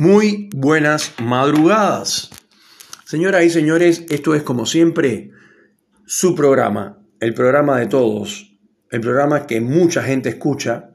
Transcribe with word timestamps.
Muy 0.00 0.48
buenas 0.54 1.12
madrugadas. 1.20 2.30
Señoras 3.04 3.42
y 3.42 3.50
señores, 3.50 4.04
esto 4.10 4.36
es 4.36 4.44
como 4.44 4.64
siempre 4.64 5.32
su 6.06 6.36
programa, 6.36 7.04
el 7.18 7.34
programa 7.34 7.80
de 7.80 7.88
todos, 7.88 8.60
el 8.92 9.00
programa 9.00 9.44
que 9.48 9.60
mucha 9.60 10.04
gente 10.04 10.28
escucha 10.28 10.90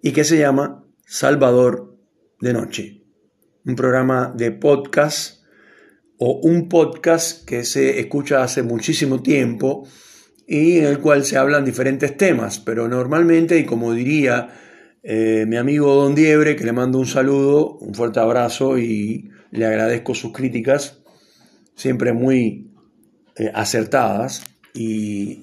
y 0.00 0.12
que 0.12 0.24
se 0.24 0.38
llama 0.38 0.86
Salvador 1.04 1.98
de 2.40 2.54
Noche. 2.54 3.02
Un 3.66 3.76
programa 3.76 4.32
de 4.34 4.52
podcast 4.52 5.44
o 6.16 6.40
un 6.44 6.70
podcast 6.70 7.44
que 7.44 7.62
se 7.62 8.00
escucha 8.00 8.42
hace 8.42 8.62
muchísimo 8.62 9.20
tiempo 9.20 9.86
y 10.46 10.78
en 10.78 10.86
el 10.86 10.98
cual 11.00 11.26
se 11.26 11.36
hablan 11.36 11.66
diferentes 11.66 12.16
temas, 12.16 12.58
pero 12.58 12.88
normalmente, 12.88 13.58
y 13.58 13.66
como 13.66 13.92
diría 13.92 14.63
eh, 15.06 15.44
mi 15.46 15.56
amigo 15.56 15.94
Don 15.94 16.14
Diebre, 16.14 16.56
que 16.56 16.64
le 16.64 16.72
mando 16.72 16.98
un 16.98 17.04
saludo, 17.04 17.76
un 17.76 17.94
fuerte 17.94 18.20
abrazo 18.20 18.78
y 18.78 19.30
le 19.50 19.66
agradezco 19.66 20.14
sus 20.14 20.32
críticas, 20.32 21.02
siempre 21.74 22.14
muy 22.14 22.70
eh, 23.36 23.50
acertadas 23.52 24.42
y, 24.72 25.42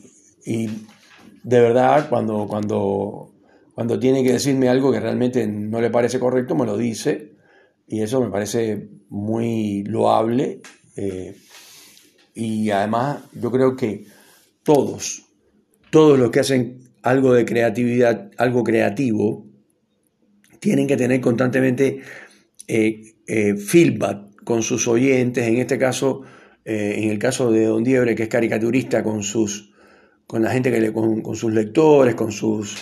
de 1.43 1.61
verdad 1.61 2.09
cuando, 2.09 2.47
cuando, 2.47 3.31
cuando 3.75 3.99
tiene 3.99 4.23
que 4.23 4.33
decirme 4.33 4.67
algo 4.67 4.91
que 4.91 4.99
realmente 4.99 5.45
no 5.45 5.79
le 5.79 5.91
parece 5.91 6.19
correcto, 6.19 6.55
me 6.55 6.65
lo 6.65 6.75
dice 6.75 7.33
y 7.87 8.01
eso 8.01 8.19
me 8.19 8.31
parece 8.31 8.89
muy 9.09 9.83
loable 9.83 10.61
eh, 10.95 11.35
y 12.33 12.71
además 12.71 13.25
yo 13.33 13.51
creo 13.51 13.75
que 13.75 14.05
todos, 14.63 15.23
todos 15.91 16.17
los 16.17 16.31
que 16.31 16.39
hacen 16.39 16.79
algo 17.03 17.33
de 17.33 17.45
creatividad, 17.45 18.31
algo 18.37 18.63
creativo, 18.63 19.50
tienen 20.61 20.85
que 20.85 20.95
tener 20.95 21.19
constantemente 21.19 22.01
eh, 22.67 23.01
eh, 23.27 23.55
feedback 23.55 24.43
con 24.43 24.61
sus 24.61 24.87
oyentes, 24.87 25.45
en 25.47 25.57
este 25.57 25.79
caso, 25.79 26.21
eh, 26.63 26.93
en 26.97 27.09
el 27.09 27.17
caso 27.17 27.51
de 27.51 27.65
Don 27.65 27.83
Diebre, 27.83 28.13
que 28.13 28.23
es 28.23 28.29
caricaturista, 28.29 29.01
con, 29.01 29.23
sus, 29.23 29.73
con 30.27 30.43
la 30.43 30.51
gente 30.51 30.71
que 30.71 30.79
le, 30.79 30.93
con, 30.93 31.35
sus 31.35 31.51
lectores, 31.51 32.13
con 32.13 32.31
sus 32.31 32.77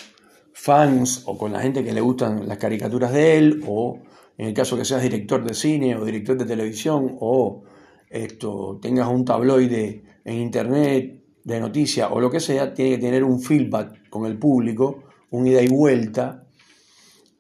fans 0.52 1.24
o 1.26 1.38
con 1.38 1.54
la 1.54 1.62
gente 1.62 1.82
que 1.82 1.94
le 1.94 2.02
gustan 2.02 2.50
las 2.50 2.58
caricaturas 2.58 3.14
de 3.14 3.38
él, 3.38 3.64
o 3.66 4.02
en 4.38 4.50
el 4.50 4.54
caso 4.54 4.78
que 4.78 4.84
seas 4.84 5.02
director 5.02 5.42
de 5.42 5.54
cine 5.54 5.96
o 5.96 6.04
director 6.04 6.38
de 6.38 6.46
televisión, 6.46 7.16
o 7.22 7.64
esto, 8.10 8.78
tengas 8.82 9.08
un 9.08 9.24
tabloide 9.24 10.04
en 10.26 10.36
internet 10.36 11.24
de 11.46 11.60
noticias 11.62 12.10
o 12.12 12.20
lo 12.20 12.30
que 12.30 12.42
sea, 12.42 12.74
tiene 12.74 12.92
que 12.92 12.98
tener 12.98 13.24
un 13.24 13.42
feedback 13.42 14.10
con 14.10 14.26
el 14.26 14.38
público, 14.38 15.04
un 15.32 15.48
ida 15.48 15.62
y 15.62 15.70
vuelta, 15.70 16.49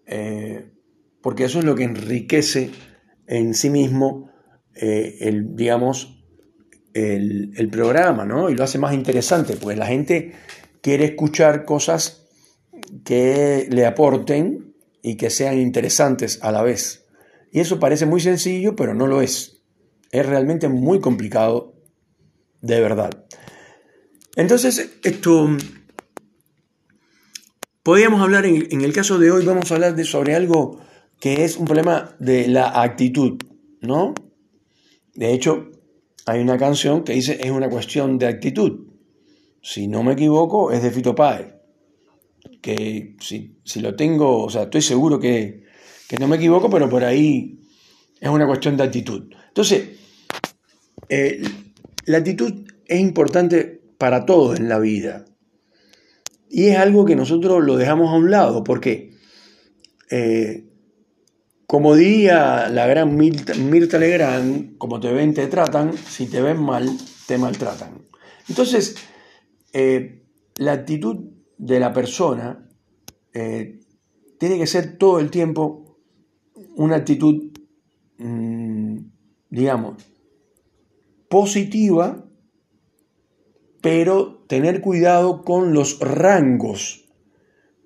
eh, 0.10 0.72
porque 1.22 1.44
eso 1.44 1.60
es 1.60 1.66
lo 1.66 1.76
que 1.76 1.84
enriquece 1.84 2.72
en 3.28 3.54
sí 3.54 3.70
mismo 3.70 4.32
eh, 4.76 5.18
el, 5.22 5.56
digamos, 5.56 6.24
el, 6.94 7.70
programa, 7.72 8.26
¿no? 8.26 8.50
Y 8.50 8.56
lo 8.56 8.64
hace 8.64 8.80
más 8.80 8.94
interesante, 8.94 9.56
pues 9.56 9.78
la 9.78 9.86
gente 9.86 10.34
quiere 10.82 11.06
escuchar 11.06 11.64
cosas 11.64 12.28
que 13.06 13.68
le 13.70 13.86
aporten 13.86 14.76
y 15.02 15.16
que 15.16 15.30
sean 15.30 15.60
interesantes 15.60 16.40
a 16.42 16.52
la 16.52 16.64
vez. 16.64 17.06
Y 17.52 17.60
eso 17.60 17.80
parece 17.80 18.06
muy 18.06 18.20
sencillo, 18.20 18.76
pero 18.76 18.94
no 18.94 19.08
lo 19.08 19.22
es. 19.22 19.62
Es 20.12 20.26
realmente 20.26 20.68
muy 20.68 21.00
complicado, 21.00 21.76
de 22.62 22.82
verdad. 22.82 23.26
Entonces, 24.36 24.92
esto 25.04 25.50
Podríamos 27.84 28.22
hablar, 28.22 28.46
en, 28.46 28.82
el 28.82 28.94
caso 28.94 29.18
de 29.20 29.32
hoy, 29.32 29.46
vamos 29.46 29.72
a 29.72 29.76
hablar 29.76 29.96
de, 29.96 30.04
sobre 30.04 30.36
algo 30.36 30.82
que 31.20 31.46
es 31.46 31.56
un 31.56 31.66
problema 31.66 32.16
de 32.20 32.48
la 32.48 32.82
actitud, 32.82 33.38
¿no? 33.82 34.14
De 35.16 35.34
hecho, 35.34 35.72
hay 36.26 36.42
una 36.42 36.58
canción 36.58 37.04
que 37.04 37.14
dice 37.14 37.40
es 37.42 37.52
una 37.52 37.70
cuestión 37.70 38.18
de 38.18 38.28
actitud. 38.28 38.88
Si 39.62 39.88
no 39.88 40.04
me 40.04 40.14
equivoco, 40.14 40.72
es 40.72 40.84
de 40.84 40.92
Fito 40.92 41.16
Páez. 41.16 41.56
Que 42.62 43.16
si, 43.20 43.56
lo 43.80 43.96
tengo, 43.96 44.44
o 44.44 44.50
sea, 44.50 44.64
estoy 44.64 44.82
seguro 44.82 45.20
que, 45.20 45.64
no 46.20 46.28
me 46.28 46.36
equivoco, 46.36 46.70
pero 46.70 46.90
por 46.90 47.04
ahí 47.06 47.60
es 48.20 48.30
una 48.30 48.46
cuestión 48.46 48.76
de 48.76 48.84
actitud. 48.84 49.34
Entonces, 49.48 49.98
eh, 51.08 51.42
la 52.06 52.18
actitud 52.18 52.54
es 52.86 53.00
importante 53.00 53.82
para 53.98 54.26
todo 54.26 54.56
en 54.56 54.68
la 54.68 54.80
vida. 54.80 55.26
Y 56.50 56.68
es 56.68 56.78
algo 56.78 57.06
que 57.06 57.16
nosotros 57.16 57.64
lo 57.64 57.78
dejamos 57.78 58.10
a 58.10 58.18
un 58.18 58.32
lado, 58.32 58.64
porque, 58.64 59.14
eh, 60.10 60.66
como 61.68 61.96
diría 61.96 62.70
la 62.70 62.88
gran 62.88 63.16
Mirta, 63.16 64.00
Legrand, 64.00 64.78
como 64.78 65.00
te 65.00 65.12
ven, 65.14 65.34
te 65.34 65.48
tratan, 65.48 65.96
si 65.96 66.26
te 66.28 66.42
ven 66.42 66.62
mal, 66.62 66.90
te 67.28 67.38
maltratan. 67.38 68.08
Entonces, 68.48 68.96
eh, 69.74 70.24
la 70.58 70.74
actitud 70.74 71.18
de 71.58 71.80
la 71.80 71.94
persona 71.94 72.68
eh, 73.34 73.80
tiene 74.40 74.58
que 74.58 74.66
ser 74.66 74.98
todo 74.98 75.20
el 75.20 75.30
tiempo 75.30 76.00
una 76.76 76.96
actitud, 76.96 77.52
mm, 78.18 78.98
digamos, 79.50 80.04
positiva 81.30 82.26
pero 83.82 84.39
tener 84.50 84.82
cuidado 84.82 85.44
con 85.44 85.76
los 85.76 86.00
rangos 86.00 87.06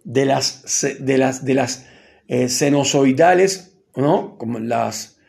de 0.06 0.26
las, 0.26 0.88
de 0.98 1.18
las, 1.18 1.44
de 1.44 1.54
las 1.56 1.86
eh, 2.30 2.48
¿no? 3.98 4.38
Como 4.38 4.60
las, 4.60 5.20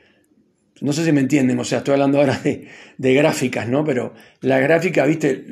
no 0.80 0.92
sé 0.92 1.04
si 1.04 1.10
me 1.10 1.20
entienden, 1.20 1.58
o 1.58 1.64
sea, 1.64 1.78
estoy 1.78 1.94
hablando 1.94 2.20
ahora 2.20 2.40
de, 2.44 3.14
gráficas, 3.14 3.68
¿no? 3.68 3.84
Pero 3.84 4.14
la 4.42 4.60
gráfica, 4.60 5.04
viste, 5.06 5.44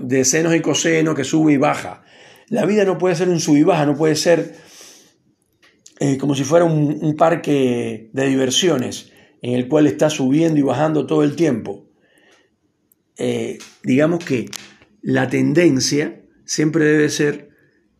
de 0.00 0.24
senos 0.24 0.54
y 0.54 0.60
cosenos 0.60 1.14
que 1.14 1.24
sube 1.24 1.52
y 1.52 1.58
baja. 1.58 2.02
La 2.48 2.64
vida 2.64 2.86
no 2.86 2.96
puede 2.96 3.14
ser 3.14 3.28
un 3.28 3.40
sub 3.40 3.58
y 3.58 3.64
baja, 3.64 3.84
no 3.84 3.94
puede 3.94 4.16
ser 4.16 4.54
eh, 6.00 6.16
como 6.16 6.34
si 6.34 6.44
fuera 6.44 6.64
un 6.64 7.14
parque 7.16 8.08
de 8.10 8.26
diversiones 8.26 9.12
en 9.42 9.52
el 9.52 9.68
cual 9.68 9.86
está 9.86 10.08
subiendo 10.08 10.58
y 10.58 10.62
bajando 10.62 11.06
todo 11.06 11.24
el 11.24 11.36
tiempo. 11.36 11.91
Eh, 13.18 13.58
digamos 13.82 14.24
que 14.24 14.50
la 15.02 15.28
tendencia 15.28 16.22
siempre 16.44 16.84
debe 16.84 17.08
ser 17.08 17.50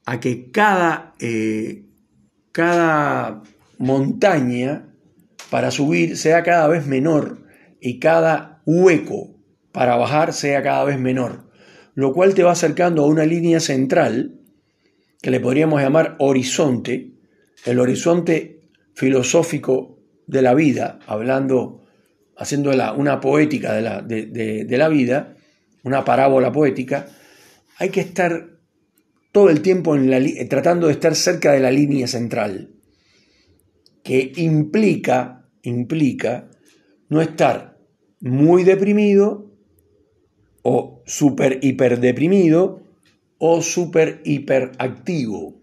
a 0.04 0.20
que 0.20 0.50
cada, 0.50 1.14
eh, 1.20 1.84
cada 2.52 3.42
montaña 3.78 4.88
para 5.50 5.70
subir 5.70 6.16
sea 6.16 6.42
cada 6.42 6.68
vez 6.68 6.86
menor 6.86 7.46
y 7.80 7.98
cada 7.98 8.62
hueco 8.64 9.36
para 9.72 9.96
bajar 9.96 10.32
sea 10.32 10.62
cada 10.62 10.84
vez 10.84 10.98
menor, 10.98 11.50
lo 11.94 12.12
cual 12.12 12.34
te 12.34 12.42
va 12.42 12.52
acercando 12.52 13.02
a 13.02 13.06
una 13.06 13.26
línea 13.26 13.60
central 13.60 14.40
que 15.20 15.30
le 15.30 15.40
podríamos 15.40 15.80
llamar 15.80 16.16
horizonte, 16.18 17.12
el 17.64 17.78
horizonte 17.78 18.68
filosófico 18.94 19.98
de 20.26 20.42
la 20.42 20.54
vida, 20.54 20.98
hablando 21.06 21.81
haciendo 22.36 22.70
una 22.70 23.20
poética 23.20 23.72
de 23.72 24.78
la, 24.78 24.88
vida, 24.88 25.36
una 25.82 26.04
parábola 26.04 26.52
poética, 26.52 27.08
hay 27.78 27.90
que 27.90 28.00
estar 28.00 28.50
todo 29.32 29.48
el 29.50 29.62
tiempo 29.62 29.96
la, 29.96 30.20
tratando 30.48 30.86
de 30.86 30.92
estar 30.92 31.14
cerca 31.14 31.52
de 31.52 31.60
la 31.60 31.70
línea 31.70 32.06
central, 32.06 32.70
que 34.02 34.32
implica, 34.36 35.48
implica 35.62 36.50
no 37.08 37.20
estar 37.20 37.78
muy 38.20 38.64
deprimido 38.64 39.50
o 40.62 41.02
súper 41.06 41.58
hiper 41.62 42.00
deprimido 42.00 42.82
o 43.38 43.60
súper 43.60 44.20
hiperactivo. 44.24 45.60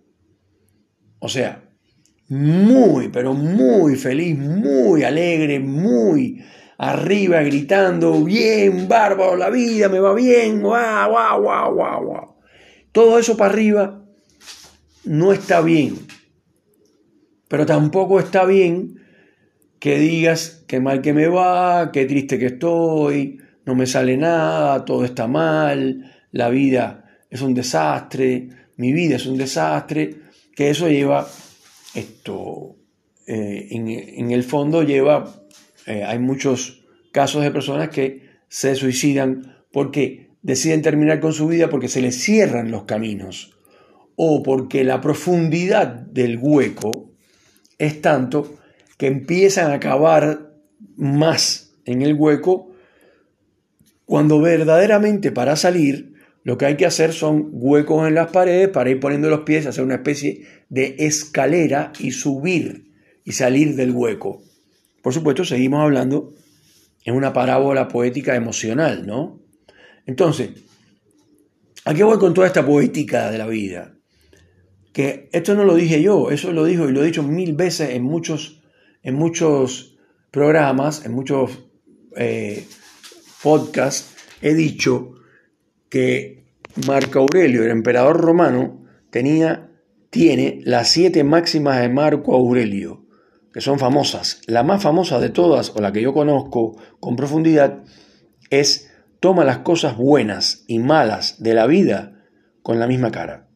O 1.19 1.29
sea, 1.29 1.68
muy, 2.29 3.09
pero 3.09 3.33
muy 3.33 3.95
feliz, 3.95 4.37
muy 4.37 5.03
alegre, 5.03 5.59
muy 5.59 6.43
arriba 6.77 7.41
gritando, 7.41 8.23
bien, 8.23 8.87
bárbaro, 8.87 9.35
la 9.35 9.49
vida 9.49 9.89
me 9.89 9.99
va 9.99 10.13
bien, 10.13 10.61
guau, 10.61 11.11
guau, 11.11 11.41
guau, 11.41 11.73
guau, 11.73 12.05
guau. 12.05 12.35
Todo 12.91 13.19
eso 13.19 13.35
para 13.35 13.53
arriba 13.53 14.05
no 15.05 15.33
está 15.33 15.61
bien. 15.61 15.95
Pero 17.47 17.65
tampoco 17.65 18.19
está 18.19 18.45
bien 18.45 18.95
que 19.79 19.97
digas 19.97 20.63
qué 20.67 20.79
mal 20.79 21.01
que 21.01 21.13
me 21.13 21.27
va, 21.27 21.91
qué 21.91 22.05
triste 22.05 22.37
que 22.37 22.47
estoy, 22.47 23.39
no 23.65 23.75
me 23.75 23.87
sale 23.87 24.17
nada, 24.17 24.85
todo 24.85 25.03
está 25.03 25.27
mal, 25.27 26.11
la 26.31 26.49
vida 26.49 27.05
es 27.29 27.41
un 27.41 27.53
desastre, 27.53 28.49
mi 28.77 28.93
vida 28.93 29.15
es 29.15 29.25
un 29.25 29.37
desastre, 29.37 30.15
que 30.55 30.69
eso 30.69 30.87
lleva 30.87 31.27
esto, 31.93 32.75
eh, 33.27 33.67
en, 33.71 34.31
el 34.31 34.43
fondo 34.43 34.83
lleva 34.83 35.43
eh, 35.85 36.03
hay 36.03 36.19
muchos 36.19 36.85
casos 37.11 37.43
de 37.43 37.51
personas 37.51 37.89
que 37.89 38.29
se 38.47 38.75
suicidan 38.75 39.63
porque 39.71 40.29
deciden 40.41 40.81
terminar 40.81 41.19
con 41.19 41.33
su 41.33 41.47
vida 41.47 41.69
porque 41.69 41.87
se 41.87 42.01
les 42.01 42.15
cierran 42.15 42.71
los 42.71 42.83
caminos 42.83 43.55
o 44.15 44.43
porque 44.43 44.83
la 44.83 45.01
profundidad 45.01 45.87
del 45.87 46.37
hueco 46.39 47.11
es 47.77 48.01
tanto 48.01 48.59
que 48.97 49.07
empiezan 49.07 49.71
a 49.71 49.79
cavar 49.79 50.51
más 50.97 51.73
en 51.85 52.01
el 52.01 52.13
hueco, 52.13 52.71
cuando 54.05 54.41
verdaderamente 54.41 55.31
para 55.31 55.55
salir 55.55 56.13
lo 56.43 56.57
que 56.57 56.65
hay 56.65 56.77
que 56.77 56.85
hacer 56.85 57.13
son 57.13 57.49
huecos 57.51 58.07
en 58.07 58.15
las 58.15 58.31
paredes 58.31 58.69
para 58.69 58.89
ir 58.89 58.99
poniendo 58.99 59.29
los 59.29 59.41
pies, 59.41 59.65
hacer 59.65 59.83
una 59.83 59.95
especie 59.95 60.45
de 60.69 60.95
escalera 60.99 61.91
y 61.99 62.11
subir 62.11 62.91
y 63.23 63.33
salir 63.33 63.75
del 63.75 63.91
hueco. 63.91 64.41
Por 65.01 65.13
supuesto, 65.13 65.43
seguimos 65.43 65.81
hablando 65.81 66.33
en 67.03 67.15
una 67.15 67.33
parábola 67.33 67.87
poética 67.87 68.35
emocional, 68.35 69.05
¿no? 69.05 69.39
Entonces, 70.05 70.51
¿a 71.85 71.93
qué 71.93 72.03
voy 72.03 72.17
con 72.17 72.33
toda 72.33 72.47
esta 72.47 72.65
poética 72.65 73.29
de 73.31 73.37
la 73.37 73.47
vida? 73.47 73.95
Que 74.93 75.29
esto 75.31 75.55
no 75.55 75.65
lo 75.65 75.75
dije 75.75 76.01
yo, 76.01 76.31
eso 76.31 76.51
lo 76.51 76.65
dijo 76.65 76.89
y 76.89 76.91
lo 76.91 77.03
he 77.03 77.07
dicho 77.07 77.23
mil 77.23 77.53
veces 77.53 77.91
en 77.91 78.03
muchos, 78.03 78.61
en 79.03 79.15
muchos 79.15 79.97
programas, 80.31 81.05
en 81.05 81.13
muchos 81.13 81.59
eh, 82.15 82.65
podcasts, 83.43 84.15
he 84.41 84.53
dicho 84.53 85.18
que 85.89 86.45
Marco 86.87 87.19
Aurelio, 87.19 87.63
el 87.63 87.71
emperador 87.71 88.17
romano, 88.17 88.85
tenía, 89.09 89.71
tiene 90.09 90.61
las 90.63 90.91
siete 90.91 91.23
máximas 91.23 91.81
de 91.81 91.89
Marco 91.89 92.35
Aurelio, 92.35 93.05
que 93.53 93.61
son 93.61 93.79
famosas. 93.79 94.41
La 94.45 94.63
más 94.63 94.83
famosa 94.83 95.19
de 95.19 95.29
todas, 95.29 95.75
o 95.75 95.81
la 95.81 95.91
que 95.91 96.01
yo 96.01 96.13
conozco 96.13 96.77
con 96.99 97.15
profundidad, 97.15 97.83
es 98.49 98.91
toma 99.19 99.43
las 99.43 99.59
cosas 99.59 99.97
buenas 99.97 100.63
y 100.67 100.79
malas 100.79 101.41
de 101.41 101.53
la 101.53 101.67
vida 101.67 102.23
con 102.61 102.79
la 102.79 102.87
misma 102.87 103.11
cara. 103.11 103.49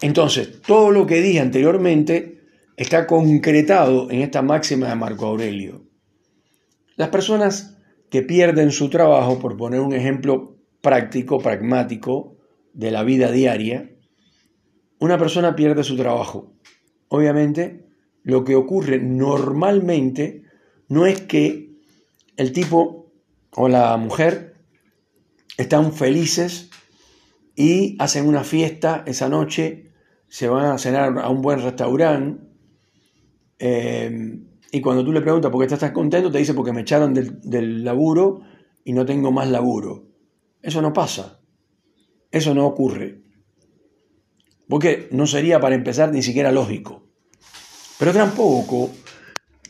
Entonces, 0.00 0.60
todo 0.62 0.90
lo 0.90 1.06
que 1.06 1.20
dije 1.20 1.40
anteriormente 1.40 2.42
está 2.76 3.06
concretado 3.06 4.10
en 4.10 4.20
esta 4.20 4.42
máxima 4.42 4.88
de 4.88 4.94
Marco 4.96 5.26
Aurelio. 5.26 5.86
Las 6.96 7.08
personas 7.08 7.78
que 8.14 8.22
pierden 8.22 8.70
su 8.70 8.90
trabajo, 8.90 9.40
por 9.40 9.56
poner 9.56 9.80
un 9.80 9.92
ejemplo 9.92 10.56
práctico, 10.80 11.40
pragmático, 11.40 12.36
de 12.72 12.92
la 12.92 13.02
vida 13.02 13.32
diaria, 13.32 13.90
una 15.00 15.18
persona 15.18 15.56
pierde 15.56 15.82
su 15.82 15.96
trabajo. 15.96 16.52
Obviamente, 17.08 17.88
lo 18.22 18.44
que 18.44 18.54
ocurre 18.54 19.00
normalmente 19.00 20.44
no 20.88 21.06
es 21.06 21.22
que 21.22 21.74
el 22.36 22.52
tipo 22.52 23.12
o 23.50 23.68
la 23.68 23.96
mujer 23.96 24.54
están 25.58 25.92
felices 25.92 26.70
y 27.56 27.96
hacen 27.98 28.28
una 28.28 28.44
fiesta 28.44 29.02
esa 29.08 29.28
noche, 29.28 29.90
se 30.28 30.46
van 30.46 30.66
a 30.66 30.78
cenar 30.78 31.18
a 31.18 31.28
un 31.30 31.42
buen 31.42 31.60
restaurante, 31.60 32.46
eh, 33.58 34.38
y 34.74 34.80
cuando 34.80 35.04
tú 35.04 35.12
le 35.12 35.20
preguntas 35.20 35.52
por 35.52 35.64
qué 35.64 35.72
estás 35.72 35.92
contento, 35.92 36.32
te 36.32 36.38
dice 36.38 36.52
porque 36.52 36.72
me 36.72 36.80
echaron 36.80 37.14
del, 37.14 37.40
del 37.42 37.84
laburo 37.84 38.40
y 38.82 38.92
no 38.92 39.06
tengo 39.06 39.30
más 39.30 39.48
laburo. 39.48 40.08
Eso 40.62 40.82
no 40.82 40.92
pasa. 40.92 41.38
Eso 42.32 42.54
no 42.54 42.66
ocurre. 42.66 43.22
Porque 44.68 45.06
no 45.12 45.28
sería 45.28 45.60
para 45.60 45.76
empezar 45.76 46.10
ni 46.10 46.22
siquiera 46.22 46.50
lógico. 46.50 47.06
Pero 48.00 48.12
tampoco, 48.12 48.90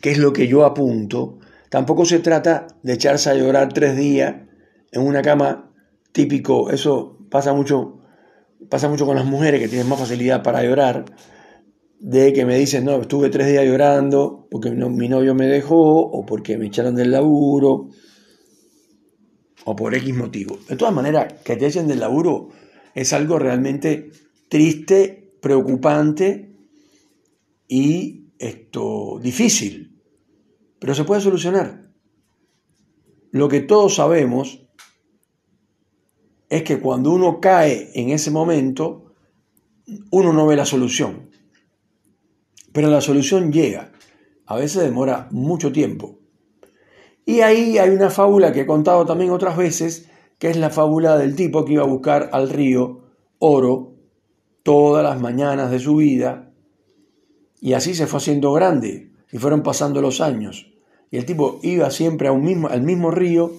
que 0.01 0.11
es 0.11 0.17
lo 0.17 0.33
que 0.33 0.49
yo 0.49 0.65
apunto, 0.65 1.39
tampoco 1.69 2.07
se 2.07 2.21
trata 2.21 2.67
de 2.83 2.95
echarse 2.95 3.29
a 3.29 3.35
llorar 3.35 3.75
tres 3.75 3.99
días 3.99 4.37
en 4.91 5.03
una 5.03 5.21
cama 5.21 5.71
típico. 6.13 6.71
Eso 6.71 7.19
pasa 7.31 7.53
mucho, 7.53 8.01
pasa 8.71 8.89
mucho 8.89 9.05
con 9.05 9.17
las 9.17 9.27
mujeres 9.27 9.61
que 9.61 9.69
tienen 9.69 9.87
más 9.87 9.99
facilidad 9.99 10.43
para 10.43 10.63
llorar 10.63 11.05
de 12.05 12.35
que 12.35 12.45
me 12.45 12.59
dicen, 12.59 12.85
no, 12.85 13.01
estuve 13.01 13.31
tres 13.31 13.47
días 13.47 13.65
llorando 13.65 14.47
porque 14.51 14.71
mi 14.71 15.09
novio 15.09 15.35
me 15.35 15.47
dejó 15.47 16.01
o 16.01 16.27
porque 16.27 16.59
me 16.59 16.67
echaron 16.67 16.95
del 16.95 17.11
laburo 17.11 17.89
o 19.65 19.75
por 19.75 19.95
X 19.95 20.15
motivo. 20.15 20.59
De 20.69 20.77
todas 20.77 20.93
maneras, 20.93 21.33
que 21.43 21.57
te 21.57 21.67
echen 21.67 21.89
del 21.89 22.01
laburo 22.01 22.51
es 22.95 23.15
algo 23.15 23.39
realmente 23.39 24.11
triste, 24.51 25.33
preocupante 25.41 26.55
y 27.69 28.27
esto 28.39 29.19
difícil, 29.23 29.99
pero 30.79 30.95
se 30.95 31.05
puede 31.05 31.23
solucionar. 31.23 31.91
Lo 33.31 33.49
que 33.49 33.61
todos 33.61 33.95
sabemos 33.95 34.61
es 36.51 36.65
que 36.65 36.81
cuando 36.81 37.13
uno 37.13 37.41
cae 37.41 37.93
en 37.95 38.11
ese 38.11 38.31
momento, 38.31 39.15
uno 40.11 40.35
no 40.35 40.47
ve 40.47 40.55
la 40.55 40.67
solución. 40.67 41.33
Pero 42.75 42.89
la 42.89 43.01
solución 43.01 43.53
llega. 43.53 43.93
A 44.47 44.57
veces 44.57 44.83
demora 44.83 45.29
mucho 45.31 45.71
tiempo. 45.71 46.19
Y 47.25 47.41
ahí 47.41 47.79
hay 47.79 47.91
una 47.91 48.11
fábula 48.11 48.53
que 48.53 48.63
he 48.63 48.67
contado 48.67 49.07
también 49.07 49.31
otras 49.31 49.57
veces, 49.57 50.11
que 50.41 50.51
es 50.51 50.57
la 50.57 50.71
fábula 50.71 51.17
del 51.17 51.37
tipo 51.37 51.65
que 51.65 51.75
iba 51.75 51.85
a 51.85 51.87
buscar 51.87 52.31
al 52.33 52.51
río 52.51 53.05
oro 53.39 53.95
todas 54.65 55.05
las 55.05 55.21
mañanas 55.21 55.71
de 55.71 55.79
su 55.79 55.97
vida. 55.97 56.51
Y 57.61 57.75
así 57.75 57.95
se 57.95 58.09
fue 58.09 58.19
haciendo 58.19 58.53
grande. 58.53 59.13
Y 59.31 59.39
fueron 59.39 59.63
pasando 59.63 60.03
los 60.03 60.21
años. 60.21 60.75
Y 61.13 61.17
el 61.17 61.27
tipo 61.27 61.61
iba 61.63 61.89
siempre 61.93 62.27
a 62.27 62.33
un 62.33 62.43
mismo, 62.43 62.67
al 62.67 62.83
mismo 62.83 63.13
río 63.13 63.53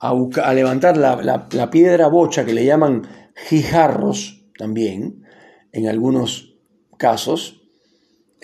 a, 0.00 0.10
a 0.10 0.52
levantar 0.52 0.98
la, 0.98 1.48
la 1.50 1.70
piedra 1.70 2.08
bocha 2.08 2.44
que 2.44 2.52
le 2.52 2.66
llaman 2.66 3.08
jijarros 3.48 4.44
también, 4.58 5.24
en 5.72 5.88
algunos 5.88 6.56
casos, 6.98 7.63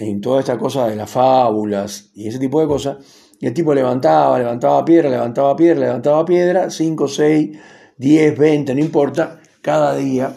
en 0.08 0.20
toda 0.20 0.40
esta 0.40 0.58
cosa 0.58 0.88
de 0.88 0.96
las 0.96 1.10
fábulas 1.10 2.10
y 2.14 2.28
ese 2.28 2.38
tipo 2.38 2.60
de 2.60 2.66
cosas, 2.66 2.98
y 3.38 3.46
el 3.46 3.54
tipo 3.54 3.74
levantaba, 3.74 4.38
levantaba 4.38 4.84
piedra, 4.84 5.08
levantaba 5.08 5.56
piedra, 5.56 5.80
levantaba 5.80 6.24
piedra, 6.24 6.70
5, 6.70 7.08
6, 7.08 7.58
10, 7.96 8.38
20, 8.38 8.74
no 8.74 8.80
importa, 8.80 9.40
cada 9.62 9.96
día 9.96 10.34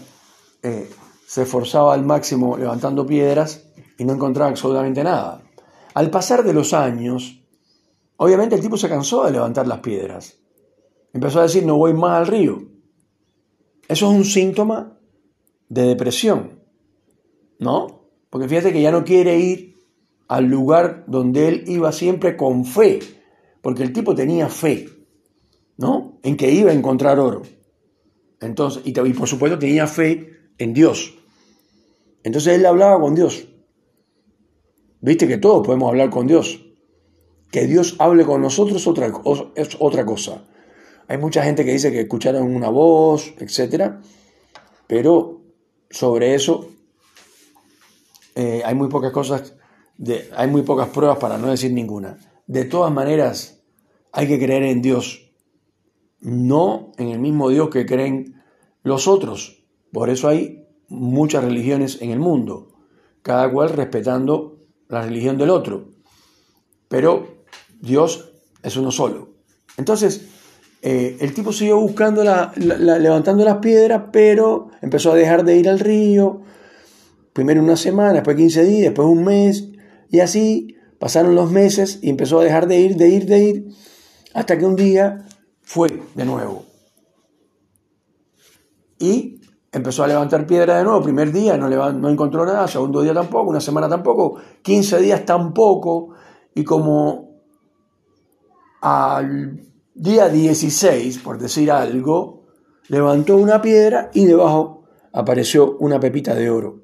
eh, 0.62 0.90
se 1.26 1.44
esforzaba 1.44 1.94
al 1.94 2.04
máximo 2.04 2.58
levantando 2.58 3.06
piedras 3.06 3.66
y 3.98 4.06
no 4.06 4.14
encontraba 4.14 4.50
absolutamente 4.50 5.04
nada. 5.04 5.42
Al 5.94 6.10
pasar 6.10 6.44
de 6.44 6.54
los 6.54 6.74
años, 6.74 7.44
obviamente 8.18 8.56
el 8.56 8.62
tipo 8.62 8.78
se 8.78 8.90
cansó 8.90 9.26
de 9.26 9.32
levantar 9.32 9.68
las 9.68 9.80
piedras. 9.80 10.38
Empezó 11.14 11.40
a 11.40 11.44
decir, 11.44 11.66
no 11.66 11.78
voy 11.78 11.94
más 11.94 12.20
al 12.20 12.28
río. 12.28 12.64
Eso 13.88 14.10
es 14.10 14.18
un 14.18 14.26
síntoma 14.26 14.98
de 15.70 15.84
depresión, 15.84 16.64
¿no? 17.60 17.93
Porque 18.34 18.50
fíjate 18.50 18.74
que 18.74 18.82
ya 18.82 18.92
no 18.92 19.04
quiere 19.04 19.38
ir 19.38 19.76
al 20.28 20.46
lugar 20.46 21.04
donde 21.06 21.50
él 21.50 21.66
iba 21.68 21.92
siempre 21.92 22.36
con 22.36 22.66
fe, 22.66 22.98
porque 23.62 23.84
el 23.84 23.94
tipo 23.94 24.16
tenía 24.16 24.50
fe, 24.50 24.90
¿no? 25.78 26.18
En 26.24 26.36
que 26.36 26.50
iba 26.50 26.72
a 26.72 26.74
encontrar 26.74 27.20
oro. 27.20 27.44
Entonces, 28.42 28.82
y, 28.86 28.92
por 29.14 29.28
supuesto 29.28 29.60
tenía 29.60 29.86
fe 29.86 30.32
en 30.58 30.74
Dios. 30.74 31.14
Entonces 32.24 32.56
él 32.56 32.66
hablaba 32.66 33.00
con 33.00 33.14
Dios. 33.14 33.48
Viste 35.00 35.28
que 35.28 35.38
todos 35.38 35.64
podemos 35.64 35.90
hablar 35.90 36.10
con 36.10 36.26
Dios. 36.26 36.60
Que 37.52 37.68
Dios 37.68 37.98
hable 38.00 38.26
con 38.26 38.42
nosotros 38.42 38.88
otra, 38.88 39.14
es 39.54 39.78
otra 39.80 40.08
cosa. 40.08 40.44
Hay 41.08 41.20
mucha 41.20 41.44
gente 41.44 41.64
que 41.64 41.74
dice 41.74 41.92
que 41.92 42.00
escucharon 42.00 42.56
una 42.56 42.70
voz, 42.70 43.32
etc. 43.38 43.92
Pero 44.88 45.44
sobre 45.92 46.34
eso 46.34 46.72
eh, 48.36 48.62
hay 48.66 48.76
muy 48.76 48.90
pocas 48.90 49.12
cosas, 49.12 49.56
de, 49.98 50.30
hay 50.36 50.48
muy 50.48 50.64
pocas 50.64 50.90
pruebas 50.90 51.18
para 51.18 51.38
no 51.38 51.48
decir 51.48 51.72
ninguna. 51.72 52.18
De 52.48 52.66
todas 52.66 52.92
maneras, 52.92 53.64
hay 54.12 54.28
que 54.28 54.40
creer 54.40 54.64
en 54.64 54.82
Dios, 54.82 55.32
no 56.20 56.92
en 56.98 57.10
el 57.10 57.20
mismo 57.20 57.50
Dios 57.50 57.70
que 57.70 57.86
creen 57.86 58.42
los 58.84 59.08
otros. 59.08 59.66
Por 59.92 60.10
eso 60.10 60.28
hay 60.28 60.68
muchas 60.90 61.44
religiones 61.44 62.02
en 62.02 62.12
el 62.12 62.20
mundo, 62.20 62.70
cada 63.22 63.52
cual 63.52 63.70
respetando 63.70 64.60
la 64.90 65.02
religión 65.02 65.38
del 65.38 65.50
otro. 65.50 65.90
Pero 66.88 67.46
Dios 67.80 68.34
es 68.62 68.78
uno 68.78 68.92
solo. 68.92 69.30
Entonces, 69.78 70.28
eh, 70.82 71.18
el 71.20 71.34
tipo 71.34 71.54
siguió 71.54 71.80
buscando, 71.80 72.24
levantando 72.56 73.46
las 73.46 73.58
piedras, 73.58 74.04
pero 74.12 74.70
empezó 74.82 75.12
a 75.12 75.16
dejar 75.16 75.44
de 75.44 75.58
ir 75.58 75.70
al 75.70 75.80
río, 75.80 76.42
primero 77.34 77.62
una 77.62 77.76
semana, 77.76 78.14
después 78.14 78.38
15 78.38 78.64
días, 78.64 78.84
después 78.84 79.08
un 79.08 79.24
mes, 79.24 79.70
y 80.10 80.20
así 80.20 80.76
pasaron 81.00 81.36
los 81.36 81.52
meses 81.52 82.00
y 82.02 82.10
empezó 82.10 82.40
a 82.40 82.44
dejar 82.44 82.68
de 82.68 82.80
ir, 82.80 82.96
de 82.96 83.10
ir, 83.10 83.26
de 83.26 83.40
ir, 83.40 83.68
hasta 84.34 84.58
que 84.58 84.66
un 84.66 84.76
día 84.76 85.26
fue 85.62 86.02
de 86.16 86.26
nuevo. 86.26 86.66
Y 89.00 89.42
empezó 89.72 90.04
a 90.04 90.08
levantar 90.08 90.46
piedra 90.46 90.78
de 90.78 90.84
nuevo, 90.84 91.02
primer 91.02 91.32
día 91.32 91.58
no, 91.58 91.68
no 91.92 92.10
encontró 92.10 92.46
nada, 92.46 92.68
segundo 92.68 93.02
día 93.02 93.14
tampoco, 93.14 93.50
una 93.50 93.60
semana 93.60 93.90
tampoco, 93.90 94.38
15 94.62 95.00
días 95.00 95.26
tampoco, 95.26 96.10
y 96.54 96.64
como 96.64 97.42
al 98.82 99.62
día 99.96 100.30
16, 100.30 101.20
por 101.20 101.40
decir 101.40 101.72
algo, 101.72 102.44
levantó 102.88 103.38
una 103.38 103.62
piedra 103.62 104.12
y 104.14 104.26
debajo 104.26 104.84
apareció 105.12 105.78
una 105.80 106.00
pepita 106.00 106.36
de 106.36 106.50
oro. 106.50 106.83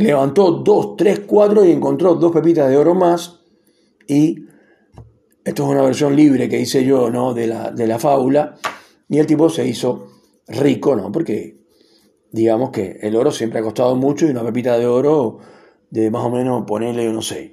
Levantó 0.00 0.50
dos, 0.50 0.96
tres, 0.96 1.20
cuatro 1.20 1.64
y 1.64 1.70
encontró 1.70 2.14
dos 2.14 2.32
pepitas 2.32 2.68
de 2.68 2.76
oro 2.76 2.94
más. 2.94 3.40
Y 4.08 4.46
esto 5.44 5.64
es 5.64 5.68
una 5.68 5.82
versión 5.82 6.16
libre 6.16 6.48
que 6.48 6.60
hice 6.60 6.84
yo, 6.84 7.10
¿no? 7.10 7.34
De 7.34 7.46
la, 7.46 7.70
de 7.70 7.86
la 7.86 7.98
fábula. 7.98 8.56
Y 9.08 9.18
el 9.18 9.26
tipo 9.26 9.50
se 9.50 9.66
hizo 9.66 10.08
rico, 10.48 10.96
¿no? 10.96 11.12
Porque 11.12 11.60
digamos 12.32 12.70
que 12.70 12.98
el 13.02 13.14
oro 13.16 13.30
siempre 13.30 13.60
ha 13.60 13.62
costado 13.62 13.94
mucho 13.96 14.26
y 14.26 14.30
una 14.30 14.44
pepita 14.44 14.78
de 14.78 14.86
oro 14.86 15.38
de 15.90 16.10
más 16.10 16.24
o 16.24 16.30
menos 16.30 16.64
ponerle, 16.66 17.12
no 17.12 17.22
sé. 17.22 17.52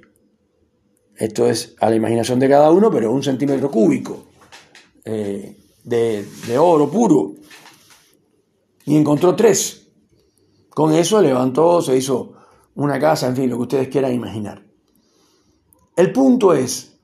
Esto 1.16 1.48
es 1.48 1.74
a 1.80 1.90
la 1.90 1.96
imaginación 1.96 2.38
de 2.38 2.48
cada 2.48 2.70
uno, 2.70 2.90
pero 2.90 3.12
un 3.12 3.22
centímetro 3.22 3.70
cúbico 3.70 4.28
eh, 5.04 5.56
de, 5.84 6.24
de 6.46 6.58
oro 6.58 6.88
puro. 6.88 7.34
Y 8.86 8.96
encontró 8.96 9.34
tres. 9.34 9.90
Con 10.70 10.94
eso 10.94 11.20
levantó, 11.20 11.82
se 11.82 11.96
hizo 11.96 12.37
una 12.78 13.00
casa, 13.00 13.26
en 13.26 13.34
fin, 13.34 13.50
lo 13.50 13.56
que 13.56 13.62
ustedes 13.62 13.88
quieran 13.88 14.14
imaginar. 14.14 14.62
El 15.96 16.12
punto 16.12 16.52
es 16.52 17.00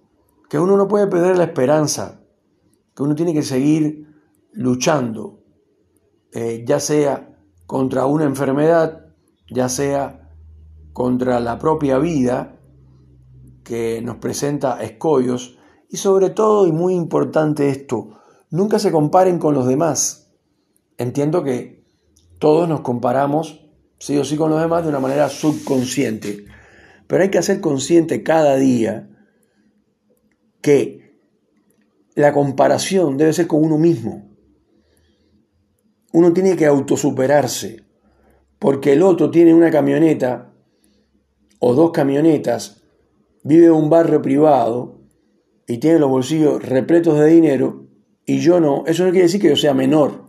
que 0.48 0.56
uno 0.56 0.76
no 0.76 0.86
puede 0.86 1.08
perder 1.08 1.36
la 1.36 1.44
esperanza, 1.44 2.20
que 2.94 3.02
uno 3.02 3.16
tiene 3.16 3.34
que 3.34 3.42
seguir 3.42 4.06
luchando, 4.52 5.40
eh, 6.32 6.64
ya 6.64 6.78
sea 6.78 7.36
contra 7.66 8.06
una 8.06 8.22
enfermedad, 8.22 9.06
ya 9.50 9.68
sea 9.68 10.30
contra 10.92 11.40
la 11.40 11.58
propia 11.58 11.98
vida 11.98 12.60
que 13.64 14.00
nos 14.00 14.18
presenta 14.18 14.80
escollos 14.80 15.58
y 15.90 15.96
sobre 15.96 16.30
todo, 16.30 16.68
y 16.68 16.72
muy 16.72 16.94
importante 16.94 17.68
esto, 17.68 18.20
nunca 18.48 18.78
se 18.78 18.92
comparen 18.92 19.40
con 19.40 19.54
los 19.54 19.66
demás. 19.66 20.30
Entiendo 20.98 21.42
que 21.42 21.84
todos 22.38 22.68
nos 22.68 22.82
comparamos 22.82 23.63
sí 24.04 24.18
o 24.18 24.24
sí 24.24 24.36
con 24.36 24.50
los 24.50 24.60
demás 24.60 24.82
de 24.82 24.90
una 24.90 25.00
manera 25.00 25.30
subconsciente, 25.30 26.44
pero 27.06 27.22
hay 27.22 27.30
que 27.30 27.38
hacer 27.38 27.62
consciente 27.62 28.22
cada 28.22 28.56
día 28.56 29.08
que 30.60 31.16
la 32.14 32.34
comparación 32.34 33.16
debe 33.16 33.32
ser 33.32 33.46
con 33.46 33.64
uno 33.64 33.78
mismo. 33.78 34.28
Uno 36.12 36.34
tiene 36.34 36.54
que 36.54 36.66
autosuperarse, 36.66 37.82
porque 38.58 38.92
el 38.92 39.02
otro 39.02 39.30
tiene 39.30 39.54
una 39.54 39.70
camioneta 39.70 40.52
o 41.58 41.72
dos 41.72 41.90
camionetas, 41.92 42.82
vive 43.42 43.66
en 43.66 43.72
un 43.72 43.88
barrio 43.88 44.20
privado 44.20 45.00
y 45.66 45.78
tiene 45.78 45.98
los 45.98 46.10
bolsillos 46.10 46.62
repletos 46.62 47.18
de 47.18 47.28
dinero 47.28 47.86
y 48.26 48.40
yo 48.40 48.60
no, 48.60 48.84
eso 48.86 49.06
no 49.06 49.12
quiere 49.12 49.28
decir 49.28 49.40
que 49.40 49.48
yo 49.48 49.56
sea 49.56 49.72
menor, 49.72 50.26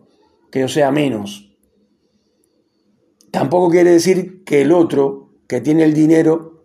que 0.50 0.62
yo 0.62 0.70
sea 0.70 0.92
menos. 0.92 1.45
Tampoco 3.36 3.70
quiere 3.70 3.92
decir 3.92 4.46
que 4.46 4.62
el 4.62 4.72
otro, 4.72 5.34
que 5.46 5.60
tiene 5.60 5.84
el 5.84 5.94
dinero 5.94 6.64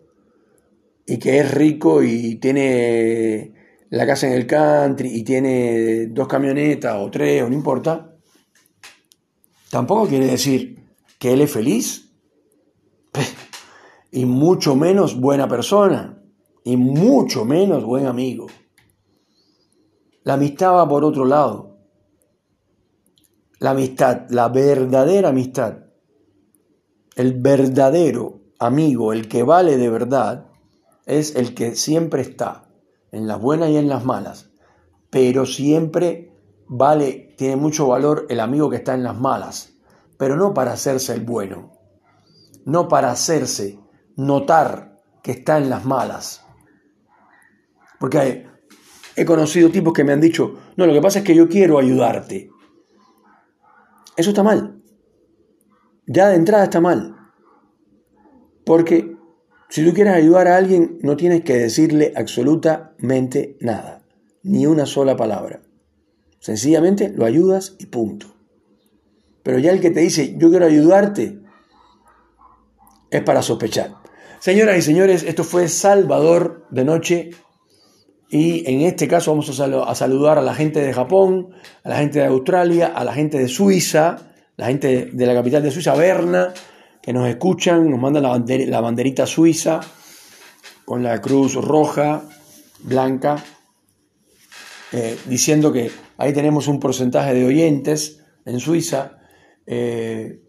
y 1.05 1.19
que 1.19 1.39
es 1.39 1.53
rico 1.53 2.01
y 2.01 2.35
tiene 2.35 3.83
la 3.89 4.05
casa 4.05 4.27
en 4.27 4.33
el 4.33 4.47
country 4.47 5.09
y 5.13 5.21
tiene 5.23 6.07
dos 6.07 6.29
camionetas 6.29 6.95
o 6.97 7.11
tres 7.11 7.43
o 7.43 7.49
no 7.49 7.55
importa, 7.55 8.15
tampoco 9.69 10.07
quiere 10.07 10.27
decir 10.27 10.95
que 11.19 11.33
él 11.33 11.41
es 11.41 11.51
feliz 11.51 12.13
y 14.13 14.23
mucho 14.23 14.73
menos 14.73 15.19
buena 15.19 15.49
persona 15.49 16.23
y 16.63 16.77
mucho 16.77 17.43
menos 17.43 17.83
buen 17.83 18.05
amigo. 18.05 18.47
La 20.23 20.35
amistad 20.35 20.71
va 20.71 20.87
por 20.87 21.03
otro 21.03 21.25
lado. 21.25 21.79
La 23.59 23.71
amistad, 23.71 24.29
la 24.29 24.47
verdadera 24.47 25.29
amistad, 25.29 25.90
el 27.21 27.39
verdadero 27.39 28.41
amigo, 28.59 29.13
el 29.13 29.27
que 29.27 29.43
vale 29.43 29.77
de 29.77 29.89
verdad, 29.89 30.47
es 31.05 31.35
el 31.35 31.53
que 31.53 31.75
siempre 31.75 32.21
está, 32.21 32.67
en 33.11 33.27
las 33.27 33.39
buenas 33.39 33.69
y 33.69 33.77
en 33.77 33.87
las 33.87 34.03
malas, 34.05 34.49
pero 35.09 35.45
siempre 35.45 36.33
vale, 36.67 37.35
tiene 37.37 37.57
mucho 37.57 37.87
valor 37.87 38.25
el 38.29 38.39
amigo 38.39 38.69
que 38.69 38.77
está 38.77 38.95
en 38.95 39.03
las 39.03 39.19
malas, 39.19 39.73
pero 40.17 40.35
no 40.35 40.53
para 40.53 40.73
hacerse 40.73 41.13
el 41.13 41.21
bueno, 41.21 41.73
no 42.65 42.87
para 42.87 43.11
hacerse 43.11 43.79
notar 44.15 44.97
que 45.21 45.31
está 45.31 45.57
en 45.57 45.69
las 45.69 45.85
malas. 45.85 46.43
Porque 47.99 48.47
he 49.15 49.25
conocido 49.25 49.69
tipos 49.69 49.93
que 49.93 50.03
me 50.03 50.13
han 50.13 50.21
dicho, 50.21 50.57
no, 50.75 50.87
lo 50.87 50.93
que 50.93 51.01
pasa 51.01 51.19
es 51.19 51.25
que 51.25 51.35
yo 51.35 51.47
quiero 51.47 51.77
ayudarte. 51.77 52.49
Eso 54.17 54.29
está 54.29 54.41
mal. 54.41 54.80
Ya 56.05 56.29
de 56.29 56.35
entrada 56.35 56.65
está 56.65 56.81
mal. 56.81 57.15
Porque 58.65 59.15
si 59.69 59.85
tú 59.85 59.93
quieres 59.93 60.13
ayudar 60.13 60.47
a 60.47 60.57
alguien, 60.57 60.99
no 61.01 61.15
tienes 61.15 61.43
que 61.43 61.57
decirle 61.57 62.13
absolutamente 62.15 63.57
nada, 63.59 64.03
ni 64.43 64.65
una 64.65 64.85
sola 64.85 65.15
palabra. 65.15 65.61
Sencillamente 66.39 67.09
lo 67.09 67.25
ayudas 67.25 67.75
y 67.79 67.85
punto. 67.85 68.27
Pero 69.43 69.59
ya 69.59 69.71
el 69.71 69.79
que 69.79 69.91
te 69.91 70.01
dice, 70.01 70.35
yo 70.37 70.49
quiero 70.49 70.65
ayudarte, 70.65 71.39
es 73.09 73.21
para 73.23 73.41
sospechar. 73.41 73.95
Señoras 74.39 74.77
y 74.77 74.81
señores, 74.81 75.23
esto 75.23 75.43
fue 75.43 75.67
Salvador 75.67 76.65
de 76.71 76.83
Noche. 76.83 77.29
Y 78.29 78.67
en 78.69 78.81
este 78.81 79.07
caso 79.07 79.31
vamos 79.31 79.49
a, 79.59 79.95
saludar 79.95 80.37
a 80.37 80.41
la 80.41 80.55
gente 80.55 80.81
de 80.81 80.93
Japón, 80.93 81.49
a 81.83 81.89
la 81.89 81.97
gente 81.97 82.19
de 82.19 82.25
Australia, 82.25 82.87
a 82.87 83.03
la 83.03 83.13
gente 83.13 83.37
de 83.37 83.47
Suiza, 83.47 84.30
la 84.61 84.67
gente 84.67 85.09
de 85.11 85.25
la 85.25 85.33
capital 85.33 85.63
de 85.63 85.71
Suiza, 85.71 85.95
Berna, 85.95 86.53
que 87.01 87.11
nos 87.11 87.27
escuchan, 87.27 87.89
nos 87.89 87.99
mandan 87.99 88.21
la 88.21 88.79
banderita 88.79 89.25
suiza 89.25 89.81
con 90.85 91.01
la 91.01 91.19
cruz 91.19 91.55
roja, 91.55 92.29
blanca, 92.83 93.43
eh, 94.91 95.17
diciendo 95.25 95.73
que 95.73 95.89
ahí 96.17 96.31
tenemos 96.31 96.67
un 96.67 96.79
porcentaje 96.79 97.33
de 97.33 97.43
oyentes 97.43 98.23
en 98.45 98.59
Suiza. 98.59 99.17
Eh, 99.65 100.43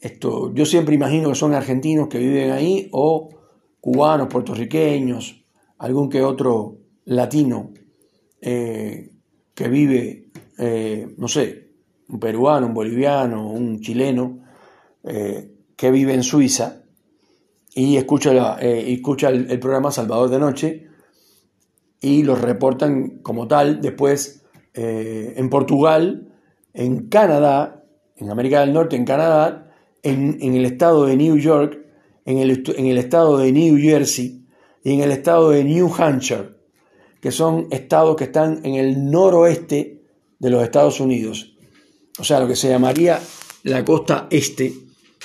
esto, 0.00 0.54
yo 0.54 0.64
siempre 0.64 0.94
imagino 0.94 1.28
que 1.28 1.34
son 1.34 1.52
argentinos 1.52 2.08
que 2.08 2.16
viven 2.16 2.52
ahí 2.52 2.88
o 2.92 3.28
cubanos, 3.78 4.28
puertorriqueños, 4.28 5.44
algún 5.76 6.08
que 6.08 6.22
otro 6.22 6.78
latino 7.04 7.74
eh, 8.40 9.10
que 9.52 9.68
vive, 9.68 10.30
no 11.18 11.28
sé, 11.28 11.69
un 12.12 12.18
peruano, 12.18 12.66
un 12.66 12.74
boliviano, 12.74 13.50
un 13.50 13.80
chileno 13.80 14.38
que 15.02 15.90
vive 15.90 16.12
en 16.12 16.22
Suiza 16.22 16.82
y 17.74 17.96
escucha, 17.96 18.58
escucha 18.60 19.30
el 19.30 19.58
programa 19.58 19.90
Salvador 19.90 20.28
de 20.28 20.38
Noche 20.38 20.90
y 22.00 22.22
los 22.22 22.40
reportan 22.40 23.20
como 23.22 23.46
tal 23.46 23.80
después 23.80 24.42
eh, 24.74 25.34
en 25.36 25.50
Portugal, 25.50 26.28
en 26.72 27.08
Canadá, 27.08 27.84
en 28.16 28.30
América 28.30 28.60
del 28.60 28.72
Norte, 28.72 28.96
en 28.96 29.04
Canadá, 29.04 29.72
en, 30.02 30.38
el 30.40 30.64
estado 30.64 31.06
de 31.06 31.16
New 31.16 31.36
York, 31.36 31.78
en 32.24 32.38
el 32.38 32.98
estado 32.98 33.38
de 33.38 33.52
New 33.52 33.76
Jersey 33.78 34.46
y 34.82 34.94
en 34.94 35.00
el 35.00 35.10
estado 35.10 35.50
de 35.50 35.64
New 35.64 35.92
Hampshire, 35.92 36.54
que 37.20 37.32
son 37.32 37.66
estados 37.70 38.16
que 38.16 38.24
están 38.24 38.64
en 38.64 38.76
el 38.76 39.10
noroeste 39.10 40.02
de 40.38 40.50
los 40.50 40.62
Estados 40.62 41.00
Unidos. 41.00 41.49
O 42.20 42.24
sea, 42.24 42.38
lo 42.38 42.46
que 42.46 42.56
se 42.56 42.68
llamaría 42.68 43.18
la 43.62 43.84
costa 43.84 44.28
este, 44.30 44.72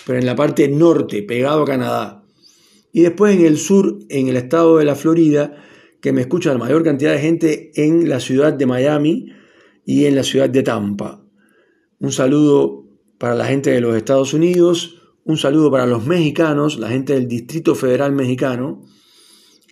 pero 0.05 0.17
en 0.19 0.25
la 0.25 0.35
parte 0.35 0.67
norte, 0.67 1.23
pegado 1.23 1.63
a 1.63 1.65
Canadá. 1.65 2.23
Y 2.93 3.01
después 3.01 3.35
en 3.35 3.45
el 3.45 3.57
sur, 3.57 3.99
en 4.09 4.29
el 4.29 4.37
estado 4.37 4.77
de 4.77 4.85
la 4.85 4.95
Florida, 4.95 5.61
que 6.01 6.13
me 6.13 6.21
escucha 6.21 6.53
la 6.53 6.59
mayor 6.59 6.83
cantidad 6.83 7.11
de 7.11 7.19
gente 7.19 7.71
en 7.75 8.07
la 8.07 8.19
ciudad 8.19 8.53
de 8.53 8.65
Miami 8.65 9.27
y 9.85 10.05
en 10.05 10.15
la 10.15 10.23
ciudad 10.23 10.49
de 10.49 10.63
Tampa. 10.63 11.21
Un 11.99 12.11
saludo 12.11 12.85
para 13.17 13.35
la 13.35 13.45
gente 13.45 13.71
de 13.71 13.81
los 13.81 13.95
Estados 13.95 14.33
Unidos, 14.33 15.01
un 15.25 15.37
saludo 15.37 15.71
para 15.71 15.85
los 15.85 16.05
mexicanos, 16.05 16.77
la 16.77 16.89
gente 16.89 17.13
del 17.13 17.27
Distrito 17.27 17.75
Federal 17.75 18.11
Mexicano 18.13 18.83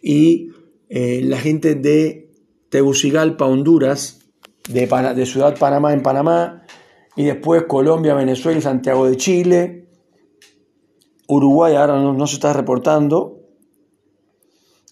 y 0.01 0.49
eh, 0.89 1.21
la 1.23 1.39
gente 1.39 1.75
de 1.75 2.31
Tegucigalpa, 2.69 3.45
Honduras, 3.45 4.19
de, 4.67 4.87
de 4.87 5.25
Ciudad 5.25 5.57
Panamá 5.57 5.93
en 5.93 6.01
Panamá, 6.01 6.62
y 7.15 7.25
después 7.25 7.63
Colombia, 7.63 8.13
Venezuela 8.13 8.59
y 8.59 8.61
Santiago 8.61 9.05
de 9.05 9.17
Chile. 9.17 9.89
Uruguay 11.27 11.75
ahora 11.75 11.99
no 11.99 12.27
se 12.27 12.35
está 12.35 12.53
reportando, 12.53 13.43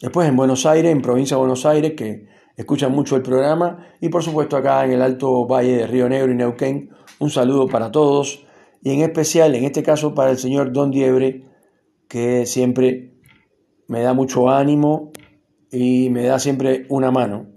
Después 0.02 0.28
en 0.28 0.36
Buenos 0.36 0.66
Aires, 0.66 0.92
en 0.92 1.04
provincia 1.04 1.36
de 1.36 1.42
Buenos 1.42 1.64
Aires, 1.64 1.94
que 1.96 2.26
escuchan 2.58 2.92
mucho 2.92 3.16
el 3.16 3.22
programa. 3.22 3.86
Y 4.02 4.10
por 4.10 4.24
supuesto 4.24 4.58
acá 4.58 4.84
en 4.84 4.94
el 4.94 5.02
Alto 5.02 5.46
Valle 5.46 5.78
de 5.78 5.88
Río 5.88 6.10
Negro 6.10 6.32
y 6.32 6.36
Neuquén, 6.36 6.90
un 7.20 7.30
saludo 7.30 7.68
para 7.68 7.92
todos. 7.92 8.44
Y 8.82 8.92
en 8.92 9.02
especial, 9.02 9.54
en 9.54 9.64
este 9.64 9.84
caso, 9.84 10.16
para 10.16 10.32
el 10.32 10.40
señor 10.40 10.74
Don 10.74 10.90
Diebre, 10.90 11.46
que 12.08 12.48
siempre 12.48 13.14
me 13.88 14.02
da 14.02 14.14
mucho 14.14 14.50
ánimo 14.50 15.12
y 15.72 16.10
me 16.10 16.24
da 16.24 16.40
siempre 16.40 16.88
una 16.90 17.12
mano. 17.12 17.51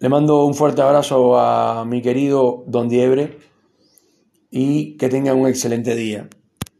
Le 0.00 0.08
mando 0.08 0.44
un 0.46 0.54
fuerte 0.54 0.80
abrazo 0.80 1.40
a 1.40 1.84
mi 1.84 2.00
querido 2.00 2.62
Don 2.68 2.88
Diebre 2.88 3.38
y 4.48 4.96
que 4.96 5.08
tenga 5.08 5.34
un 5.34 5.48
excelente 5.48 5.96
día. 5.96 6.28